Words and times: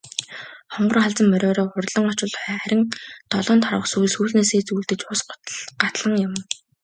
Хонгор 0.73 0.97
халзан 1.03 1.27
мориороо 1.29 1.65
хурдлан 1.71 2.05
очвол 2.11 2.33
харин 2.43 2.81
долоон 3.31 3.59
тарвага 3.63 3.87
сүүл 3.91 4.09
сүүлнээсээ 4.13 4.61
зүүлдэж 4.67 5.01
ус 5.11 5.21
гатлан 5.81 6.13
явна. 6.25 6.41